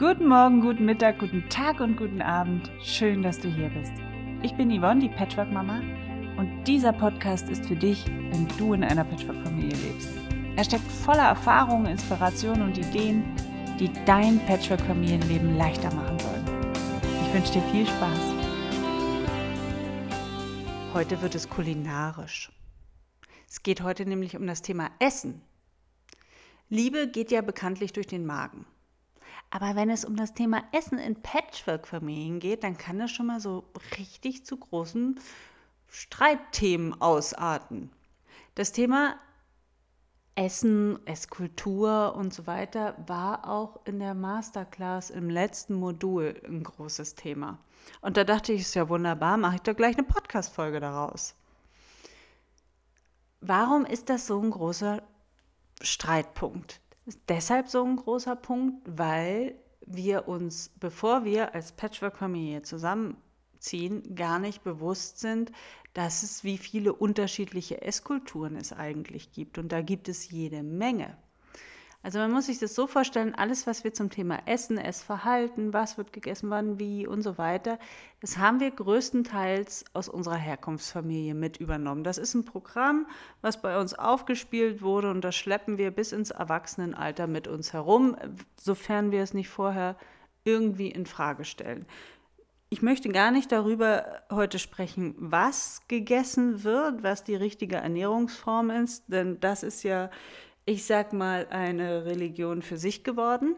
[0.00, 2.70] Guten Morgen, guten Mittag, guten Tag und guten Abend.
[2.82, 3.92] Schön, dass du hier bist.
[4.42, 5.82] Ich bin Yvonne, die Patchwork-Mama,
[6.38, 10.08] und dieser Podcast ist für dich, wenn du in einer Patchwork-Familie lebst.
[10.56, 13.24] Er steckt voller Erfahrungen, Inspirationen und Ideen,
[13.78, 16.46] die dein Patchwork-Familienleben leichter machen sollen.
[17.26, 18.20] Ich wünsche dir viel Spaß.
[20.94, 22.50] Heute wird es kulinarisch.
[23.46, 25.42] Es geht heute nämlich um das Thema Essen.
[26.70, 28.64] Liebe geht ja bekanntlich durch den Magen.
[29.50, 33.40] Aber wenn es um das Thema Essen in Patchwork-Familien geht, dann kann das schon mal
[33.40, 33.64] so
[33.98, 35.18] richtig zu großen
[35.88, 37.90] Streitthemen ausarten.
[38.54, 39.16] Das Thema
[40.36, 47.16] Essen, Esskultur und so weiter war auch in der Masterclass im letzten Modul ein großes
[47.16, 47.58] Thema.
[48.00, 51.34] Und da dachte ich, ist ja wunderbar, mache ich doch gleich eine Podcast-Folge daraus.
[53.40, 55.02] Warum ist das so ein großer
[55.82, 56.80] Streitpunkt?
[57.28, 64.62] Deshalb so ein großer Punkt, weil wir uns, bevor wir als Patchwork-Familie zusammenziehen, gar nicht
[64.62, 65.52] bewusst sind,
[65.94, 69.58] dass es wie viele unterschiedliche Esskulturen es eigentlich gibt.
[69.58, 71.16] Und da gibt es jede Menge.
[72.02, 75.98] Also man muss sich das so vorstellen, alles, was wir zum Thema Essen, Essverhalten, was
[75.98, 77.78] wird gegessen, wann, wie und so weiter,
[78.22, 82.02] das haben wir größtenteils aus unserer Herkunftsfamilie mit übernommen.
[82.02, 83.06] Das ist ein Programm,
[83.42, 88.16] was bei uns aufgespielt wurde und das schleppen wir bis ins Erwachsenenalter mit uns herum,
[88.56, 89.96] sofern wir es nicht vorher
[90.44, 91.84] irgendwie in Frage stellen.
[92.70, 99.04] Ich möchte gar nicht darüber heute sprechen, was gegessen wird, was die richtige Ernährungsform ist,
[99.08, 100.08] denn das ist ja
[100.64, 103.56] ich sag mal, eine Religion für sich geworden.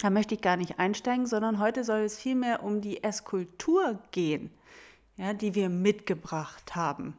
[0.00, 4.50] Da möchte ich gar nicht einsteigen, sondern heute soll es vielmehr um die Esskultur gehen,
[5.16, 7.16] ja, die wir mitgebracht haben.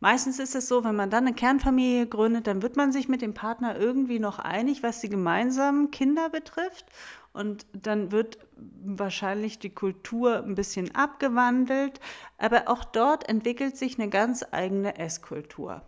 [0.00, 3.22] Meistens ist es so, wenn man dann eine Kernfamilie gründet, dann wird man sich mit
[3.22, 6.86] dem Partner irgendwie noch einig, was die gemeinsamen Kinder betrifft.
[7.32, 12.00] Und dann wird wahrscheinlich die Kultur ein bisschen abgewandelt.
[12.38, 15.82] Aber auch dort entwickelt sich eine ganz eigene Esskultur.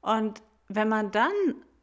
[0.00, 1.32] Und wenn man dann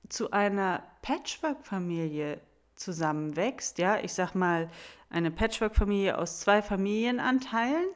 [0.09, 2.39] zu einer Patchwork-Familie
[2.75, 4.69] zusammenwächst, ja, ich sag mal,
[5.09, 7.87] eine Patchwork-Familie aus zwei Familienanteilen,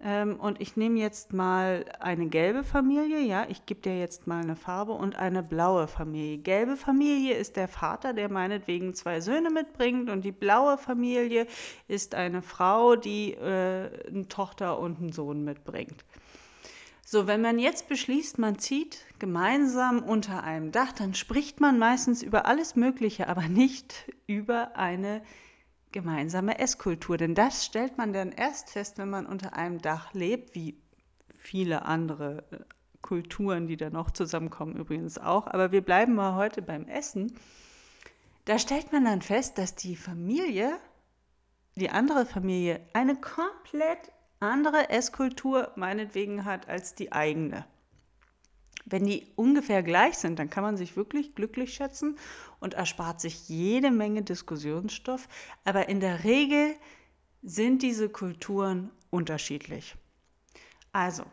[0.00, 4.42] ähm, und ich nehme jetzt mal eine gelbe Familie, ja, ich gebe dir jetzt mal
[4.42, 6.38] eine Farbe und eine blaue Familie.
[6.38, 11.46] Gelbe Familie ist der Vater, der meinetwegen zwei Söhne mitbringt und die blaue Familie
[11.88, 16.04] ist eine Frau, die äh, eine Tochter und einen Sohn mitbringt.
[17.06, 22.22] So, wenn man jetzt beschließt, man zieht gemeinsam unter einem Dach, dann spricht man meistens
[22.22, 25.22] über alles Mögliche, aber nicht über eine
[25.92, 27.18] gemeinsame Esskultur.
[27.18, 30.76] Denn das stellt man dann erst fest, wenn man unter einem Dach lebt, wie
[31.36, 32.58] viele andere äh,
[33.02, 35.46] Kulturen, die da noch zusammenkommen übrigens auch.
[35.46, 37.36] Aber wir bleiben mal heute beim Essen.
[38.46, 40.74] Da stellt man dann fest, dass die Familie,
[41.76, 44.10] die andere Familie, eine komplett
[44.44, 47.66] andere Esskultur meinetwegen hat als die eigene.
[48.86, 52.18] Wenn die ungefähr gleich sind, dann kann man sich wirklich glücklich schätzen
[52.60, 55.26] und erspart sich jede Menge Diskussionsstoff.
[55.64, 56.74] Aber in der Regel
[57.42, 59.96] sind diese Kulturen unterschiedlich.
[60.92, 61.24] Also,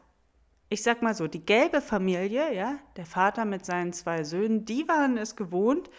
[0.69, 4.87] ich sag mal so, die gelbe Familie, ja, der Vater mit seinen zwei Söhnen, die
[4.87, 5.89] waren es gewohnt,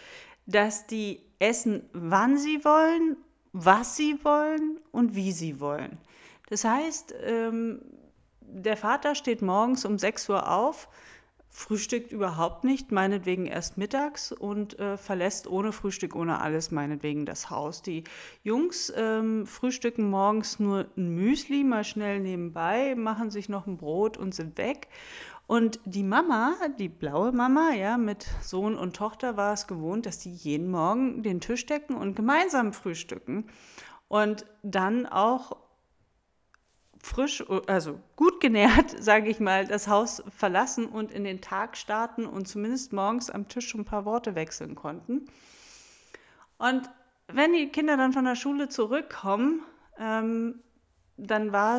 [0.47, 3.17] dass die essen, wann sie wollen,
[3.51, 5.99] was sie wollen und wie sie wollen.
[6.49, 7.81] Das heißt, ähm,
[8.41, 10.89] der Vater steht morgens um 6 Uhr auf,
[11.49, 17.51] frühstückt überhaupt nicht, meinetwegen erst mittags und äh, verlässt ohne Frühstück, ohne alles, meinetwegen das
[17.51, 17.83] Haus.
[17.83, 18.03] Die
[18.43, 24.17] Jungs ähm, frühstücken morgens nur ein Müsli, mal schnell nebenbei, machen sich noch ein Brot
[24.17, 24.87] und sind weg.
[25.45, 30.17] Und die Mama, die blaue Mama, ja, mit Sohn und Tochter war es gewohnt, dass
[30.19, 33.45] die jeden Morgen den Tisch decken und gemeinsam frühstücken.
[34.07, 35.57] Und dann auch
[37.03, 42.25] frisch, also gut genährt, sage ich mal, das Haus verlassen und in den Tag starten
[42.25, 45.25] und zumindest morgens am Tisch schon ein paar Worte wechseln konnten.
[46.57, 46.89] Und
[47.27, 49.61] wenn die Kinder dann von der Schule zurückkommen,
[49.99, 50.61] ähm,
[51.17, 51.77] dann waren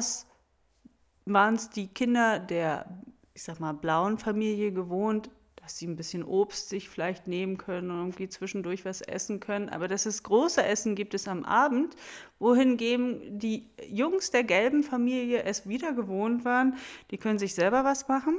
[1.55, 2.87] es die Kinder der,
[3.32, 5.31] ich sag mal, blauen Familie gewohnt,
[5.64, 9.70] dass sie ein bisschen Obst sich vielleicht nehmen können und irgendwie zwischendurch was essen können.
[9.70, 11.96] Aber dass es große Essen gibt es am Abend,
[12.38, 16.76] wohingegen die Jungs der gelben Familie es wieder gewohnt waren,
[17.11, 18.38] die können sich selber was machen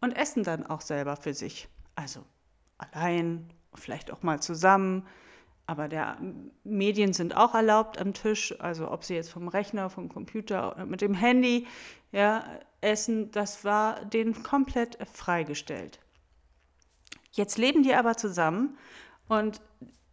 [0.00, 1.68] und essen dann auch selber für sich.
[1.94, 2.24] Also
[2.76, 5.06] allein, vielleicht auch mal zusammen.
[5.66, 6.18] Aber der
[6.64, 10.86] Medien sind auch erlaubt am Tisch, also ob sie jetzt vom Rechner, vom Computer oder
[10.86, 11.68] mit dem Handy
[12.10, 12.44] ja,
[12.80, 16.01] essen, das war denen komplett freigestellt.
[17.32, 18.78] Jetzt leben die aber zusammen
[19.28, 19.60] und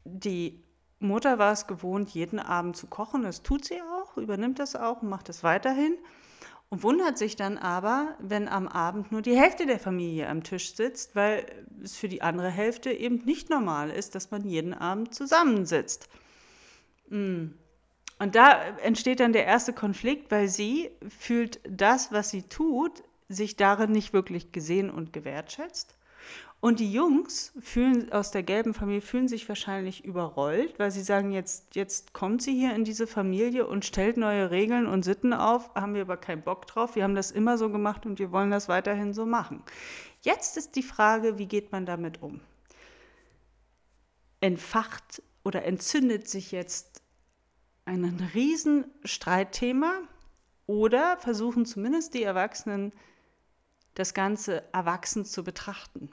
[0.05, 0.63] die
[0.99, 3.23] Mutter war es gewohnt, jeden Abend zu kochen.
[3.23, 5.97] Das tut sie auch, übernimmt das auch und macht es weiterhin.
[6.69, 10.75] Und wundert sich dann aber, wenn am Abend nur die Hälfte der Familie am Tisch
[10.75, 11.45] sitzt, weil
[11.83, 16.09] es für die andere Hälfte eben nicht normal ist, dass man jeden Abend zusammensitzt.
[17.09, 17.47] Mm.
[18.21, 23.55] Und da entsteht dann der erste Konflikt, weil sie fühlt das, was sie tut, sich
[23.55, 25.95] darin nicht wirklich gesehen und gewertschätzt.
[26.61, 31.31] Und die Jungs fühlen aus der gelben Familie fühlen sich wahrscheinlich überrollt, weil sie sagen,
[31.31, 35.73] jetzt, jetzt kommt sie hier in diese Familie und stellt neue Regeln und Sitten auf,
[35.73, 36.95] haben wir aber keinen Bock drauf.
[36.95, 39.63] Wir haben das immer so gemacht und wir wollen das weiterhin so machen.
[40.21, 42.41] Jetzt ist die Frage, wie geht man damit um?
[44.41, 47.01] Entfacht oder entzündet sich jetzt
[47.85, 50.01] ein Riesenstreitthema
[50.67, 52.91] oder versuchen zumindest die Erwachsenen
[53.95, 56.09] das Ganze erwachsen zu betrachten.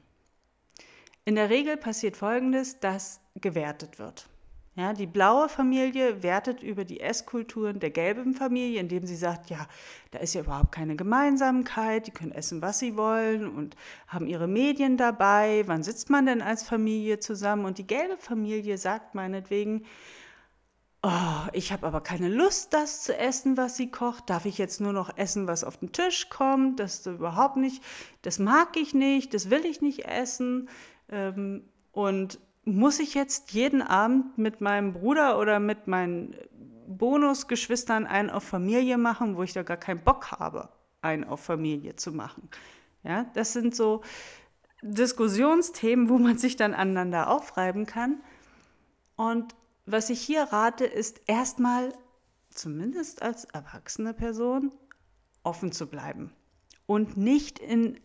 [1.28, 4.28] In der Regel passiert Folgendes, dass gewertet wird.
[4.76, 9.66] Ja, die blaue Familie wertet über die Esskulturen der gelben Familie, indem sie sagt, ja,
[10.12, 13.74] da ist ja überhaupt keine Gemeinsamkeit, die können essen, was sie wollen und
[14.06, 15.64] haben ihre Medien dabei.
[15.66, 17.64] Wann sitzt man denn als Familie zusammen?
[17.64, 19.84] Und die gelbe Familie sagt meinetwegen,
[21.02, 24.30] oh, ich habe aber keine Lust, das zu essen, was sie kocht.
[24.30, 26.78] Darf ich jetzt nur noch essen, was auf den Tisch kommt?
[26.78, 27.82] Das überhaupt nicht,
[28.22, 30.68] das mag ich nicht, das will ich nicht essen.
[31.08, 36.36] Ähm, und muss ich jetzt jeden Abend mit meinem Bruder oder mit meinen
[36.88, 40.68] Bonusgeschwistern einen auf Familie machen, wo ich da gar keinen Bock habe,
[41.00, 42.48] einen auf Familie zu machen?
[43.02, 44.02] Ja, das sind so
[44.82, 48.20] Diskussionsthemen, wo man sich dann aneinander aufreiben kann.
[49.16, 49.54] Und
[49.86, 51.92] was ich hier rate, ist erstmal,
[52.50, 54.74] zumindest als erwachsene Person,
[55.42, 56.32] offen zu bleiben
[56.86, 58.00] und nicht in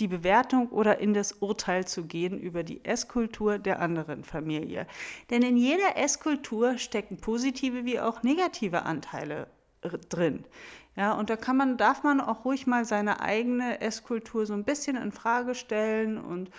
[0.00, 4.86] die Bewertung oder in das Urteil zu gehen über die Esskultur der anderen Familie.
[5.30, 9.46] Denn in jeder Esskultur stecken positive wie auch negative Anteile
[10.08, 10.44] drin.
[10.96, 14.64] Ja, und da kann man, darf man auch ruhig mal seine eigene Esskultur so ein
[14.64, 16.50] bisschen in Frage stellen und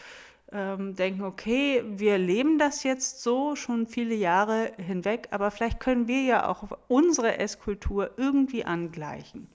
[0.51, 6.07] ähm, denken, okay, wir leben das jetzt so schon viele Jahre hinweg, aber vielleicht können
[6.07, 9.47] wir ja auch unsere Esskultur irgendwie angleichen.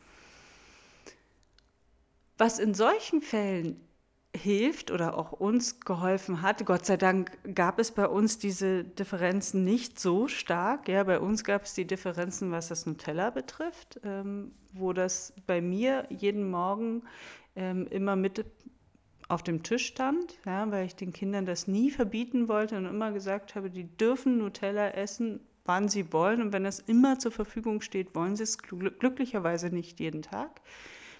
[2.39, 3.81] Was in solchen Fällen
[4.37, 6.65] hilft oder auch uns geholfen hat.
[6.67, 10.89] Gott sei Dank gab es bei uns diese Differenzen nicht so stark.
[10.89, 15.61] Ja, bei uns gab es die Differenzen, was das Nutella betrifft, ähm, wo das bei
[15.61, 17.03] mir jeden Morgen
[17.57, 18.45] ähm, immer mit
[19.29, 23.11] auf dem Tisch stand, ja, weil ich den Kindern das nie verbieten wollte und immer
[23.11, 27.81] gesagt habe, die dürfen Nutella essen, wann sie wollen und wenn das immer zur Verfügung
[27.81, 30.61] steht, wollen sie es glücklicherweise nicht jeden Tag.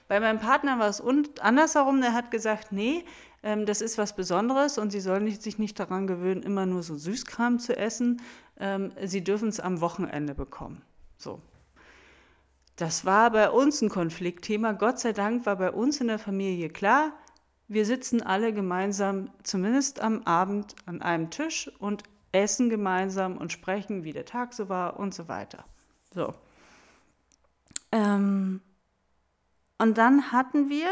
[0.09, 1.03] Bei meinem Partner war es
[1.41, 3.05] andersherum, der hat gesagt, nee,
[3.43, 6.97] ähm, das ist was Besonderes und sie sollen sich nicht daran gewöhnen, immer nur so
[6.97, 8.21] Süßkram zu essen.
[8.59, 10.83] Ähm, sie dürfen es am Wochenende bekommen.
[11.19, 11.41] So.
[12.77, 14.73] Das war bei uns ein Konfliktthema.
[14.73, 17.13] Gott sei Dank war bei uns in der Familie klar,
[17.69, 24.05] wir sitzen alle gemeinsam, zumindest am Abend, an einem Tisch und essen gemeinsam und sprechen,
[24.05, 25.65] wie der Tag so war und so weiter.
[26.15, 26.33] So.
[27.91, 28.61] Ähm,
[29.79, 30.89] und dann hatten wir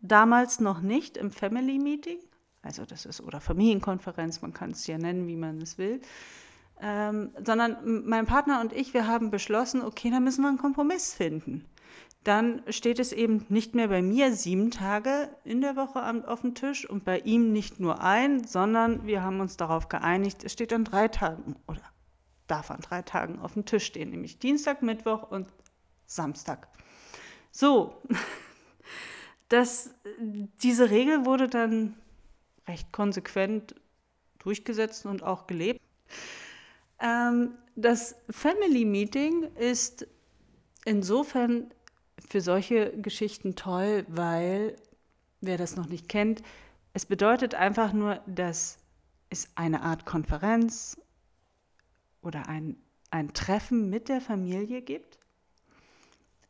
[0.00, 2.18] damals noch nicht im Family Meeting,
[2.62, 6.00] also das ist oder Familienkonferenz, man kann es ja nennen, wie man es will,
[6.80, 11.14] ähm, sondern mein Partner und ich, wir haben beschlossen, okay, da müssen wir einen Kompromiss
[11.14, 11.64] finden.
[12.24, 16.56] Dann steht es eben nicht mehr bei mir sieben Tage in der Woche auf dem
[16.56, 20.72] Tisch und bei ihm nicht nur ein, sondern wir haben uns darauf geeinigt, es steht
[20.72, 21.82] an drei Tagen oder
[22.48, 25.46] darf an drei Tagen auf dem Tisch stehen, nämlich Dienstag, Mittwoch und
[26.04, 26.68] Samstag.
[27.58, 28.02] So,
[29.48, 29.94] das,
[30.62, 31.94] diese Regel wurde dann
[32.68, 33.74] recht konsequent
[34.40, 35.80] durchgesetzt und auch gelebt.
[37.00, 40.06] Ähm, das Family Meeting ist
[40.84, 41.72] insofern
[42.28, 44.76] für solche Geschichten toll, weil,
[45.40, 46.42] wer das noch nicht kennt,
[46.92, 48.76] es bedeutet einfach nur, dass
[49.30, 51.00] es eine Art Konferenz
[52.20, 52.76] oder ein,
[53.10, 55.18] ein Treffen mit der Familie gibt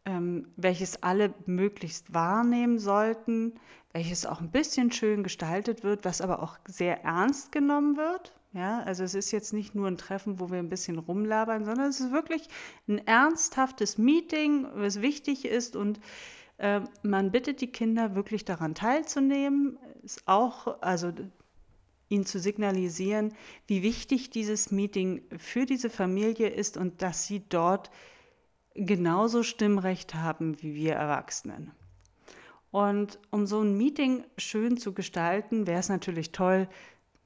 [0.06, 3.54] ähm, welches alle möglichst wahrnehmen sollten,
[3.92, 8.32] welches auch ein bisschen schön gestaltet wird, was aber auch sehr ernst genommen wird.
[8.52, 11.88] Ja, also es ist jetzt nicht nur ein Treffen, wo wir ein bisschen rumlabern, sondern
[11.90, 12.48] es ist wirklich
[12.88, 16.00] ein ernsthaftes Meeting, was wichtig ist und
[16.58, 21.12] äh, man bittet die Kinder wirklich daran teilzunehmen, ist auch also
[22.08, 23.34] ihnen zu signalisieren,
[23.66, 27.90] wie wichtig dieses Meeting für diese Familie ist und dass sie dort
[28.76, 31.72] genauso Stimmrecht haben wie wir Erwachsenen.
[32.70, 36.68] Und um so ein Meeting schön zu gestalten, wäre es natürlich toll,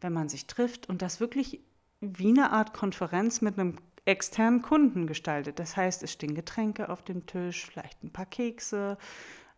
[0.01, 1.61] wenn man sich trifft und das wirklich
[2.01, 5.59] wie eine Art Konferenz mit einem externen Kunden gestaltet.
[5.59, 8.97] Das heißt, es stehen Getränke auf dem Tisch, vielleicht ein paar Kekse.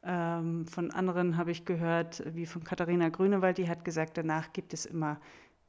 [0.03, 4.75] Ähm, von anderen habe ich gehört, wie von Katharina Grünewald, die hat gesagt, danach gibt
[4.75, 5.21] es immer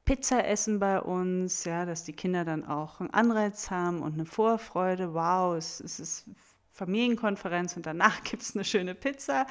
[0.06, 4.26] Pizza essen bei uns, ja, dass die Kinder dann auch einen Anreiz haben und eine
[4.26, 5.14] Vorfreude.
[5.14, 6.26] Wow, es, es ist
[6.72, 9.46] Familienkonferenz und danach gibt es eine schöne Pizza.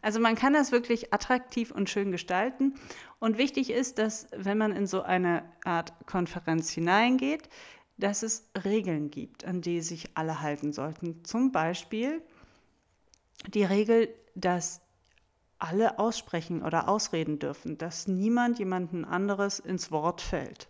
[0.00, 2.74] Also man kann das wirklich attraktiv und schön gestalten.
[3.18, 7.48] Und wichtig ist, dass wenn man in so eine Art Konferenz hineingeht,
[7.98, 11.22] dass es Regeln gibt, an die sich alle halten sollten.
[11.24, 12.22] Zum Beispiel
[13.48, 14.80] die Regel, dass
[15.60, 20.68] alle aussprechen oder ausreden dürfen, dass niemand jemanden anderes ins Wort fällt.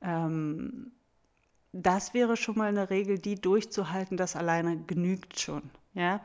[0.00, 0.92] Ähm,
[1.72, 5.70] das wäre schon mal eine Regel, die durchzuhalten, das alleine genügt schon.
[5.94, 6.20] Ja?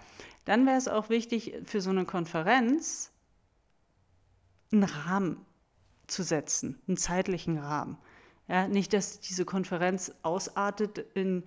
[0.45, 3.11] Dann wäre es auch wichtig, für so eine Konferenz
[4.71, 5.45] einen Rahmen
[6.07, 7.97] zu setzen, einen zeitlichen Rahmen.
[8.47, 11.43] Ja, nicht, dass diese Konferenz ausartet in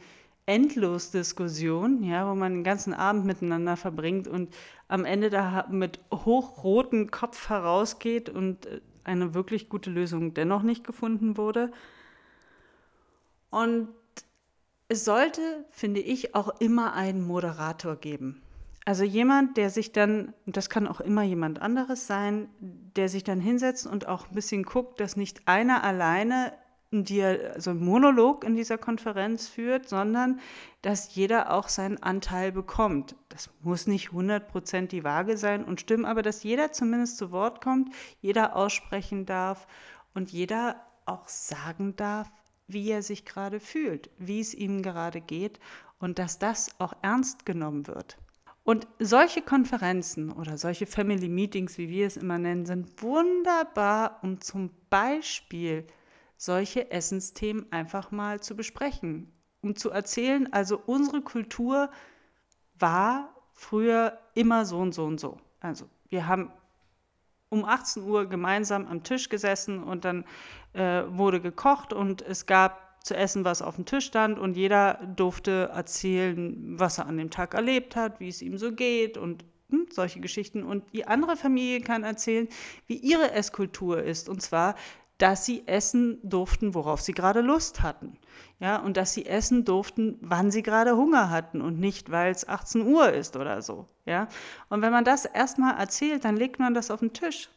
[0.46, 4.52] endlos Diskussion, ja, wo man den ganzen Abend miteinander verbringt und
[4.88, 10.84] am Ende da mit hochrotem Kopf herausgeht und äh, eine wirklich gute Lösung dennoch nicht
[10.84, 11.72] gefunden wurde.
[13.50, 13.88] Und
[14.88, 18.42] es sollte, finde ich, auch immer einen Moderator geben.
[18.84, 23.40] Also jemand, der sich dann, das kann auch immer jemand anderes sein, der sich dann
[23.40, 26.52] hinsetzt und auch ein bisschen guckt, dass nicht einer alleine
[26.92, 30.40] dir so einen Monolog in dieser Konferenz führt, sondern
[30.82, 33.16] dass jeder auch seinen Anteil bekommt.
[33.30, 37.62] Das muss nicht 100% die Waage sein und stimmen, aber dass jeder zumindest zu Wort
[37.62, 39.66] kommt, jeder aussprechen darf
[40.14, 42.30] und jeder auch sagen darf,
[42.68, 45.58] wie er sich gerade fühlt, wie es ihm gerade geht
[45.98, 48.18] und dass das auch ernst genommen wird.
[48.64, 54.40] Und solche Konferenzen oder solche Family Meetings, wie wir es immer nennen, sind wunderbar, um
[54.40, 55.84] zum Beispiel
[56.44, 61.88] solche Essensthemen einfach mal zu besprechen, um zu erzählen, also unsere Kultur
[62.76, 65.38] war früher immer so und so und so.
[65.60, 66.50] Also wir haben
[67.48, 70.24] um 18 Uhr gemeinsam am Tisch gesessen und dann
[70.72, 74.94] äh, wurde gekocht und es gab zu essen, was auf dem Tisch stand und jeder
[75.14, 79.44] durfte erzählen, was er an dem Tag erlebt hat, wie es ihm so geht und
[79.70, 80.64] hm, solche Geschichten.
[80.64, 82.48] Und die andere Familie kann erzählen,
[82.86, 84.28] wie ihre Esskultur ist.
[84.28, 84.74] Und zwar,
[85.22, 88.18] dass sie essen durften, worauf sie gerade Lust hatten.
[88.58, 92.48] Ja, und dass sie essen durften, wann sie gerade Hunger hatten und nicht, weil es
[92.48, 93.86] 18 Uhr ist oder so.
[94.04, 94.26] Ja,
[94.68, 97.50] und wenn man das erstmal erzählt, dann legt man das auf den Tisch.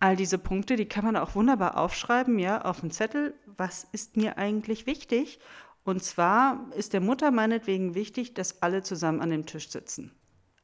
[0.00, 3.34] All diese Punkte, die kann man auch wunderbar aufschreiben, ja, auf dem Zettel.
[3.58, 5.40] Was ist mir eigentlich wichtig?
[5.84, 10.10] Und zwar ist der Mutter meinetwegen wichtig, dass alle zusammen an dem Tisch sitzen.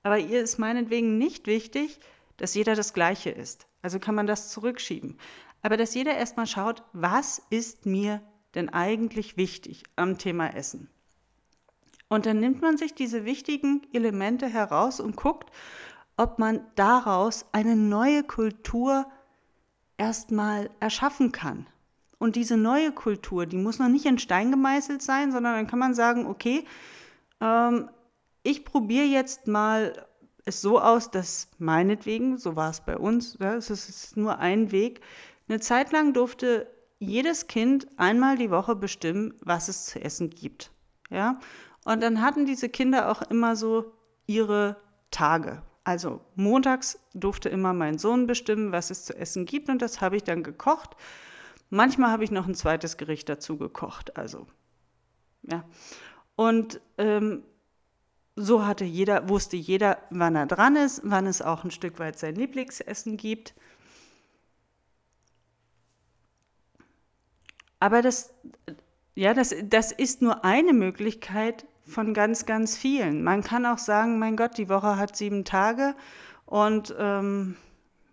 [0.02, 2.00] Aber ihr ist meinetwegen nicht wichtig,
[2.38, 3.66] dass jeder das Gleiche ist.
[3.82, 5.18] Also kann man das zurückschieben.
[5.62, 8.22] Aber dass jeder erstmal schaut, was ist mir
[8.54, 10.88] denn eigentlich wichtig am Thema Essen?
[12.08, 15.50] Und dann nimmt man sich diese wichtigen Elemente heraus und guckt,
[16.16, 19.06] ob man daraus eine neue Kultur
[19.96, 21.66] erstmal erschaffen kann.
[22.18, 25.78] Und diese neue Kultur, die muss noch nicht in Stein gemeißelt sein, sondern dann kann
[25.78, 26.64] man sagen, okay,
[27.40, 27.88] ähm,
[28.42, 30.06] ich probiere jetzt mal
[30.44, 34.72] es so aus, dass meinetwegen, so war es bei uns, ja, es ist nur ein
[34.72, 35.00] Weg,
[35.50, 40.70] eine Zeit lang durfte jedes Kind einmal die Woche bestimmen, was es zu essen gibt.
[41.10, 41.40] Ja?
[41.84, 43.92] Und dann hatten diese Kinder auch immer so
[44.26, 44.76] ihre
[45.10, 45.62] Tage.
[45.82, 50.16] Also montags durfte immer mein Sohn bestimmen, was es zu essen gibt und das habe
[50.16, 50.94] ich dann gekocht.
[51.70, 54.16] Manchmal habe ich noch ein zweites Gericht dazu gekocht.
[54.16, 54.46] Also
[55.42, 55.64] ja.
[56.36, 57.42] Und ähm,
[58.36, 62.18] so hatte jeder, wusste jeder, wann er dran ist, wann es auch ein Stück weit
[62.18, 63.54] sein Lieblingsessen gibt.
[67.80, 68.32] Aber das,
[69.14, 73.24] ja, das, das ist nur eine Möglichkeit von ganz, ganz vielen.
[73.24, 75.94] Man kann auch sagen, mein Gott, die Woche hat sieben Tage
[76.46, 77.56] und ähm,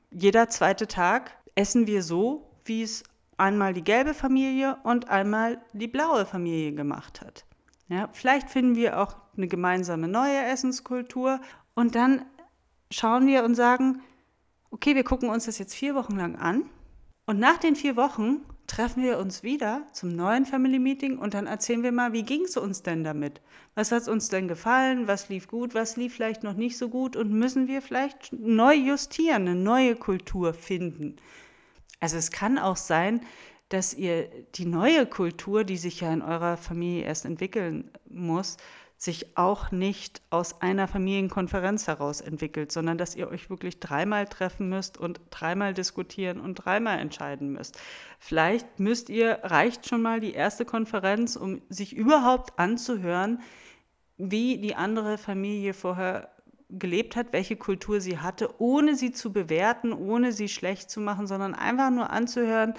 [0.09, 3.03] jeder zweite Tag essen wir so, wie es
[3.37, 7.45] einmal die gelbe Familie und einmal die blaue Familie gemacht hat.
[7.89, 11.39] Ja, vielleicht finden wir auch eine gemeinsame neue Essenskultur
[11.75, 12.25] und dann
[12.89, 14.01] schauen wir und sagen,
[14.71, 16.69] okay, wir gucken uns das jetzt vier Wochen lang an
[17.27, 21.45] und nach den vier Wochen treffen wir uns wieder zum neuen Family Meeting und dann
[21.45, 23.41] erzählen wir mal, wie ging es uns denn damit?
[23.75, 25.07] Was hat uns denn gefallen?
[25.07, 25.75] Was lief gut?
[25.75, 27.15] Was lief vielleicht noch nicht so gut?
[27.15, 31.17] Und müssen wir vielleicht neu justieren, eine neue Kultur finden?
[31.99, 33.21] Also es kann auch sein,
[33.69, 38.57] dass ihr die neue Kultur, die sich ja in eurer Familie erst entwickeln muss,
[38.97, 44.69] sich auch nicht aus einer Familienkonferenz heraus entwickelt, sondern dass ihr euch wirklich dreimal treffen
[44.69, 47.79] müsst und dreimal diskutieren und dreimal entscheiden müsst.
[48.17, 53.41] Vielleicht müsst ihr, reicht schon mal die erste Konferenz, um sich überhaupt anzuhören,
[54.17, 56.31] wie die andere Familie vorher
[56.69, 61.27] gelebt hat, welche Kultur sie hatte, ohne sie zu bewerten, ohne sie schlecht zu machen,
[61.27, 62.73] sondern einfach nur anzuhören,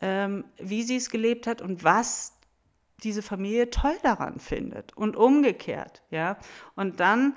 [0.00, 2.34] ähm, wie sie es gelebt hat und was
[3.02, 6.38] diese Familie toll daran findet und umgekehrt, ja.
[6.76, 7.34] Und dann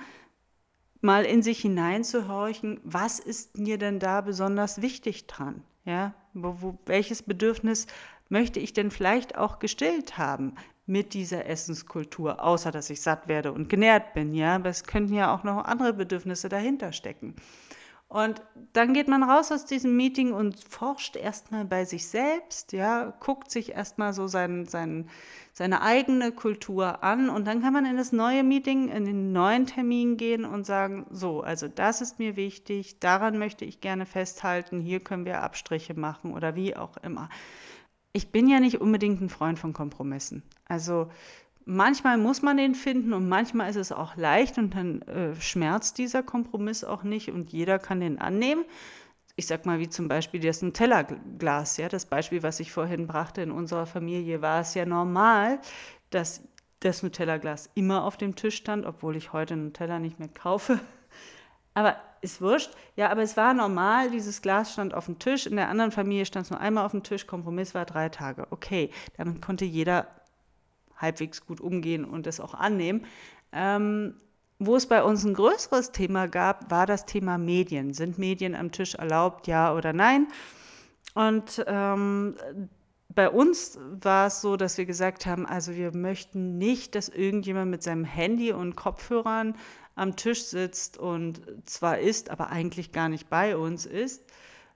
[1.01, 6.13] mal in sich hineinzuhorchen, was ist mir denn da besonders wichtig dran, ja?
[6.33, 7.87] Wo, wo, welches Bedürfnis
[8.29, 10.55] möchte ich denn vielleicht auch gestillt haben
[10.85, 14.55] mit dieser Essenskultur, außer dass ich satt werde und genährt bin, ja?
[14.55, 17.35] Aber es könnten ja auch noch andere Bedürfnisse dahinter stecken.
[18.15, 18.41] Und
[18.71, 23.51] dann geht man raus aus diesem Meeting und forscht erstmal bei sich selbst, ja, guckt
[23.51, 25.09] sich erstmal so sein, sein,
[25.51, 29.65] seine eigene Kultur an und dann kann man in das neue Meeting, in den neuen
[29.65, 34.79] Termin gehen und sagen, so, also das ist mir wichtig, daran möchte ich gerne festhalten,
[34.79, 37.27] hier können wir Abstriche machen oder wie auch immer.
[38.13, 40.41] Ich bin ja nicht unbedingt ein Freund von Kompromissen.
[40.69, 41.09] Also
[41.65, 45.97] manchmal muss man den finden und manchmal ist es auch leicht und dann äh, schmerzt
[45.97, 48.63] dieser Kompromiss auch nicht und jeder kann den annehmen.
[49.35, 53.41] Ich sag mal, wie zum Beispiel das Nutella-Glas, ja, das Beispiel, was ich vorhin brachte,
[53.41, 55.59] in unserer Familie war es ja normal,
[56.09, 56.41] dass
[56.79, 60.79] das Nutella-Glas immer auf dem Tisch stand, obwohl ich heute Nutella nicht mehr kaufe.
[61.73, 62.71] Aber ist wurscht.
[62.95, 65.45] Ja, aber es war normal, dieses Glas stand auf dem Tisch.
[65.45, 67.27] In der anderen Familie stand es nur einmal auf dem Tisch.
[67.27, 68.47] Kompromiss war drei Tage.
[68.49, 70.07] Okay, damit konnte jeder
[70.97, 73.05] halbwegs gut umgehen und das auch annehmen.
[73.51, 74.15] Ähm,
[74.59, 77.93] wo es bei uns ein größeres Thema gab, war das Thema Medien.
[77.93, 80.27] Sind Medien am Tisch erlaubt, ja oder nein?
[81.13, 82.35] Und ähm,
[83.13, 87.71] bei uns war es so, dass wir gesagt haben, also wir möchten nicht, dass irgendjemand
[87.71, 89.55] mit seinem Handy und Kopfhörern
[89.95, 94.23] am Tisch sitzt und zwar ist, aber eigentlich gar nicht bei uns ist.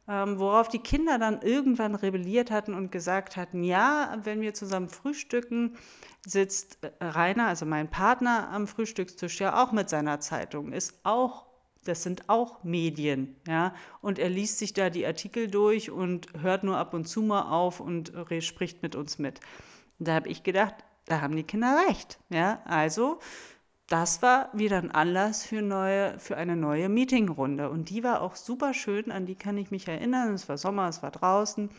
[0.10, 4.89] Ähm, worauf die Kinder dann irgendwann rebelliert hatten und gesagt hatten, ja, wenn wir zusammen
[4.89, 5.78] frühstücken,
[6.25, 11.46] sitzt äh, Rainer, also mein Partner, am Frühstückstisch ja auch mit seiner Zeitung, ist auch,
[11.86, 16.64] das sind auch Medien, ja, und er liest sich da die Artikel durch und hört
[16.64, 19.40] nur ab und zu mal auf und spricht mit uns mit.
[20.00, 20.74] Da habe ich gedacht,
[21.05, 23.20] da haben die Kinder recht, ja, also
[23.90, 27.70] das war wieder ein Anlass für, neue, für eine neue Meetingrunde.
[27.70, 30.34] Und die war auch super schön, an die kann ich mich erinnern.
[30.34, 31.70] Es war Sommer, es war draußen.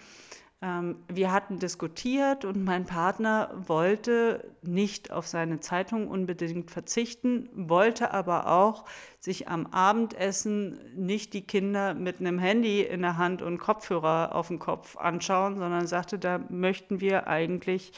[0.62, 8.12] Ähm, wir hatten diskutiert und mein Partner wollte nicht auf seine Zeitung unbedingt verzichten, wollte
[8.12, 8.84] aber auch
[9.20, 14.48] sich am Abendessen nicht die Kinder mit einem Handy in der Hand und Kopfhörer auf
[14.48, 17.92] dem Kopf anschauen, sondern sagte, da möchten wir eigentlich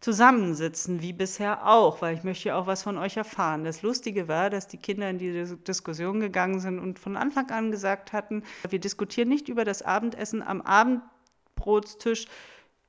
[0.00, 3.64] zusammensitzen, wie bisher auch, weil ich möchte ja auch was von euch erfahren.
[3.64, 7.70] Das Lustige war, dass die Kinder in diese Diskussion gegangen sind und von Anfang an
[7.70, 10.42] gesagt hatten, wir diskutieren nicht über das Abendessen.
[10.42, 12.26] Am Abendbrotstisch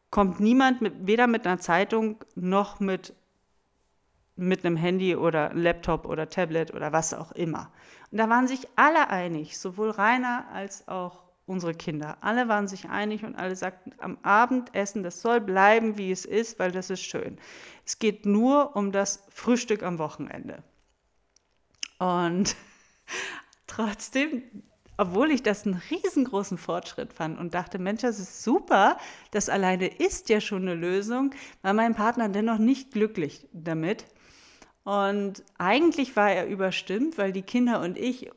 [0.09, 3.13] kommt niemand mit, weder mit einer Zeitung noch mit,
[4.37, 7.71] mit einem Handy oder Laptop oder Tablet oder was auch immer.
[8.11, 12.17] Und da waren sich alle einig, sowohl Rainer als auch unsere Kinder.
[12.21, 16.59] Alle waren sich einig und alle sagten, am Abendessen, das soll bleiben, wie es ist,
[16.59, 17.37] weil das ist schön.
[17.85, 20.63] Es geht nur um das Frühstück am Wochenende.
[21.99, 22.55] Und
[23.67, 24.43] trotzdem,
[24.97, 28.97] obwohl ich das einen riesengroßen Fortschritt fand und dachte, Mensch, das ist super,
[29.31, 34.05] das alleine ist ja schon eine Lösung, war mein Partner dennoch nicht glücklich damit.
[34.83, 38.31] Und eigentlich war er überstimmt, weil die Kinder und ich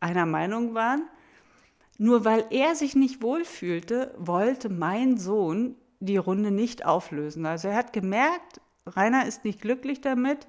[0.00, 1.08] einer Meinung waren,
[2.00, 7.44] nur weil er sich nicht wohlfühlte, wollte mein Sohn die Runde nicht auflösen.
[7.44, 10.46] Also er hat gemerkt, Rainer ist nicht glücklich damit,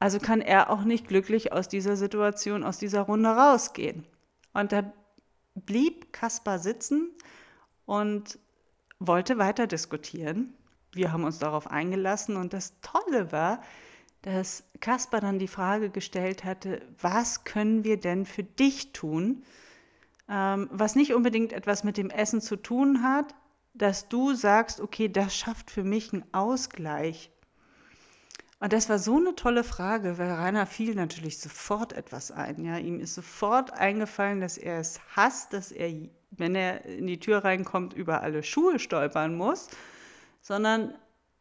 [0.00, 4.04] also kann er auch nicht glücklich aus dieser Situation, aus dieser Runde rausgehen.
[4.52, 4.92] Und da
[5.54, 7.12] blieb Kaspar sitzen
[7.86, 8.40] und
[8.98, 10.54] wollte weiter diskutieren.
[10.90, 13.62] Wir haben uns darauf eingelassen und das Tolle war,
[14.22, 19.44] dass Kaspar dann die Frage gestellt hatte, was können wir denn für dich tun,
[20.28, 23.34] ähm, was nicht unbedingt etwas mit dem Essen zu tun hat,
[23.74, 27.30] dass du sagst, okay, das schafft für mich einen Ausgleich.
[28.60, 32.64] Und das war so eine tolle Frage, weil Rainer fiel natürlich sofort etwas ein.
[32.64, 32.78] Ja?
[32.78, 35.92] Ihm ist sofort eingefallen, dass er es hasst, dass er,
[36.30, 39.68] wenn er in die Tür reinkommt, über alle Schuhe stolpern muss,
[40.40, 40.94] sondern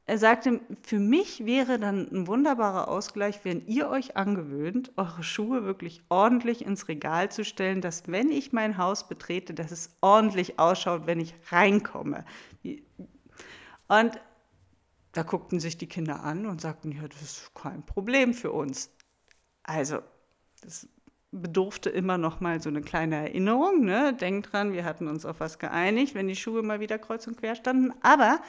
[0.06, 5.64] er sagte, für mich wäre dann ein wunderbarer Ausgleich, wenn ihr euch angewöhnt, eure Schuhe
[5.66, 10.60] wirklich ordentlich ins Regal zu stellen, dass wenn ich mein Haus betrete, dass es ordentlich
[10.60, 12.26] ausschaut, wenn ich reinkomme.
[13.88, 14.20] Und
[15.14, 18.92] Da guckten sich die Kinder an und sagten, ja, das ist kein Problem für uns.
[19.64, 20.00] Also,
[20.62, 20.88] das
[21.34, 23.84] bedurfte immer noch mal so eine kleine Erinnerung.
[23.84, 24.14] Ne?
[24.14, 27.38] Denkt dran, wir hatten uns auf was geeinigt, wenn die Schuhe mal wieder kreuz und
[27.38, 27.94] quer standen.
[28.02, 28.40] Aber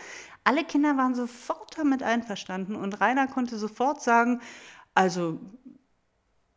[0.45, 4.41] alle Kinder waren sofort damit einverstanden und Rainer konnte sofort sagen,
[4.95, 5.41] also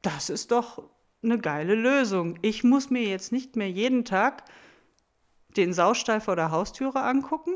[0.01, 0.83] das ist doch
[1.23, 2.37] eine geile Lösung.
[2.41, 4.43] Ich muss mir jetzt nicht mehr jeden Tag
[5.55, 7.55] den Saustall vor der Haustüre angucken,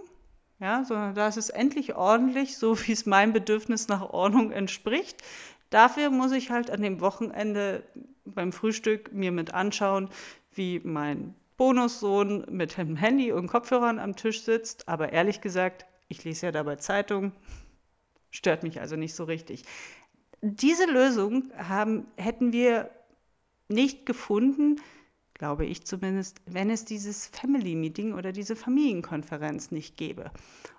[0.59, 5.21] ja, sondern da ist es endlich ordentlich, so wie es meinem Bedürfnis nach Ordnung entspricht.
[5.71, 7.83] Dafür muss ich halt an dem Wochenende
[8.25, 10.09] beim Frühstück mir mit anschauen,
[10.53, 14.87] wie mein Bonussohn mit dem Handy und Kopfhörern am Tisch sitzt.
[14.87, 17.31] Aber ehrlich gesagt, ich lese ja dabei Zeitung,
[18.31, 19.63] stört mich also nicht so richtig.
[20.41, 22.89] Diese Lösung haben, hätten wir
[23.69, 24.81] nicht gefunden,
[25.41, 30.29] glaube ich zumindest, wenn es dieses Family Meeting oder diese Familienkonferenz nicht gäbe.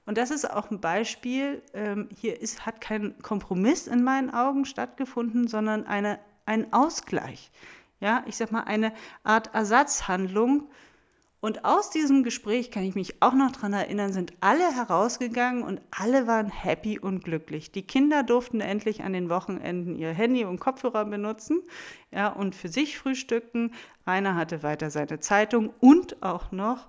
[0.06, 4.64] Und das ist auch ein Beispiel, ähm, hier ist, hat kein Kompromiss in meinen Augen
[4.64, 7.50] stattgefunden, sondern eine ein Ausgleich.
[7.98, 8.92] Ja, ich sag mal, eine
[9.24, 10.68] Art Ersatzhandlung.
[11.44, 15.80] Und aus diesem Gespräch kann ich mich auch noch daran erinnern, sind alle herausgegangen und
[15.90, 17.72] alle waren happy und glücklich.
[17.72, 21.60] Die Kinder durften endlich an den Wochenenden ihr Handy und Kopfhörer benutzen
[22.12, 23.74] ja, und für sich frühstücken.
[24.06, 26.88] Rainer hatte weiter seine Zeitung und auch noch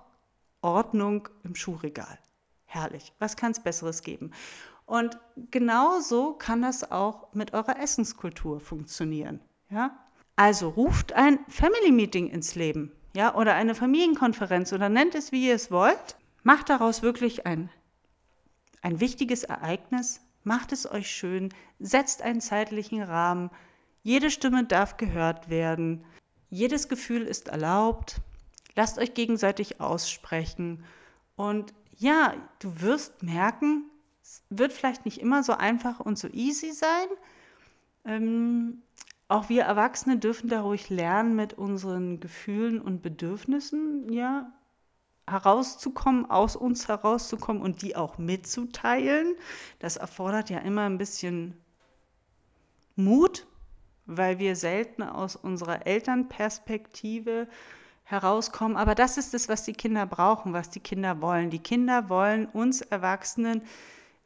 [0.62, 2.16] Ordnung im Schuhregal.
[2.64, 3.12] Herrlich.
[3.18, 4.30] Was kann es Besseres geben?
[4.86, 5.18] Und
[5.50, 9.40] genauso kann das auch mit eurer Essenskultur funktionieren.
[9.68, 9.98] Ja?
[10.36, 15.46] Also ruft ein Family Meeting ins Leben, ja, oder eine Familienkonferenz oder nennt es wie
[15.46, 16.16] ihr es wollt.
[16.42, 17.70] Macht daraus wirklich ein,
[18.82, 23.50] ein wichtiges Ereignis, macht es euch schön, setzt einen zeitlichen Rahmen.
[24.02, 26.04] Jede Stimme darf gehört werden,
[26.50, 28.16] jedes Gefühl ist erlaubt.
[28.76, 30.84] Lasst euch gegenseitig aussprechen
[31.36, 33.84] und ja, du wirst merken,
[34.20, 37.06] es wird vielleicht nicht immer so einfach und so easy sein.
[38.04, 38.82] Ähm,
[39.34, 44.52] auch wir Erwachsene dürfen da ruhig lernen, mit unseren Gefühlen und Bedürfnissen ja
[45.26, 49.34] herauszukommen, aus uns herauszukommen und die auch mitzuteilen.
[49.80, 51.54] Das erfordert ja immer ein bisschen
[52.94, 53.46] Mut,
[54.06, 57.48] weil wir selten aus unserer Elternperspektive
[58.04, 58.76] herauskommen.
[58.76, 61.50] Aber das ist es, was die Kinder brauchen, was die Kinder wollen.
[61.50, 63.62] Die Kinder wollen uns Erwachsenen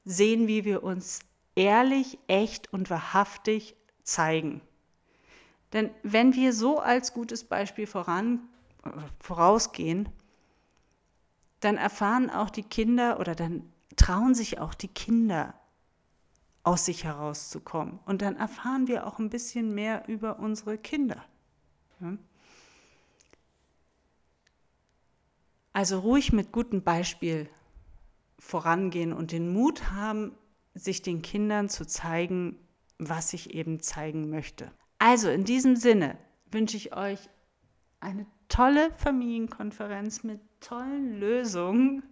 [0.05, 1.21] sehen, wie wir uns
[1.55, 4.61] ehrlich, echt und wahrhaftig zeigen.
[5.73, 8.41] Denn wenn wir so als gutes Beispiel voran,
[9.21, 10.09] vorausgehen,
[11.61, 15.55] dann erfahren auch die Kinder oder dann trauen sich auch die Kinder
[16.63, 17.99] aus sich herauszukommen.
[18.07, 21.25] Und dann erfahren wir auch ein bisschen mehr über unsere Kinder.
[25.73, 27.49] Also ruhig mit gutem Beispiel
[28.39, 30.33] vorangehen und den Mut haben,
[30.75, 32.57] sich den Kindern zu zeigen,
[32.99, 34.71] was ich eben zeigen möchte.
[34.99, 36.17] Also in diesem Sinne
[36.51, 37.29] wünsche ich euch
[38.01, 42.03] eine tolle Familienkonferenz mit tollen Lösungen.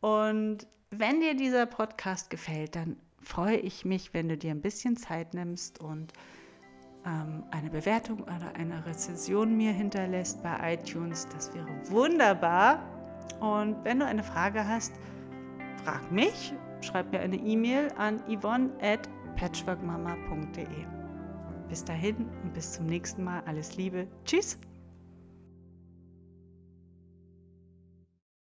[0.00, 4.96] Und wenn dir dieser Podcast gefällt, dann freue ich mich, wenn du dir ein bisschen
[4.96, 6.12] Zeit nimmst und
[7.06, 11.26] ähm, eine Bewertung oder eine Rezension mir hinterlässt bei iTunes.
[11.32, 12.82] Das wäre wunderbar.
[13.40, 14.92] Und wenn du eine Frage hast,
[15.84, 21.01] frag mich, schreib mir eine E-Mail an yvonne at patchworkmama.de.
[21.72, 23.42] Bis dahin und bis zum nächsten Mal.
[23.46, 24.06] Alles Liebe.
[24.26, 24.58] Tschüss.